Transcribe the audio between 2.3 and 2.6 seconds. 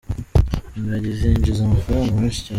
cyane.